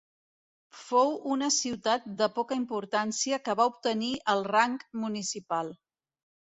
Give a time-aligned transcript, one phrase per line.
[0.77, 5.75] Fou una ciutat de poca importància que va obtenir el rang municipal.